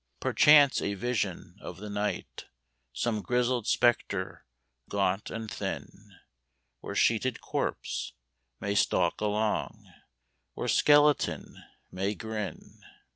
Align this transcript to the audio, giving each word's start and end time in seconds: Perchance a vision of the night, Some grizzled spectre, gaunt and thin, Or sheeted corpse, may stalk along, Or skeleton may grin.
Perchance 0.19 0.81
a 0.81 0.95
vision 0.95 1.57
of 1.61 1.77
the 1.77 1.87
night, 1.87 2.45
Some 2.91 3.21
grizzled 3.21 3.67
spectre, 3.67 4.47
gaunt 4.89 5.29
and 5.29 5.47
thin, 5.47 6.15
Or 6.81 6.95
sheeted 6.95 7.39
corpse, 7.39 8.13
may 8.59 8.73
stalk 8.73 9.21
along, 9.21 9.91
Or 10.55 10.67
skeleton 10.67 11.55
may 11.91 12.15
grin. 12.15 12.81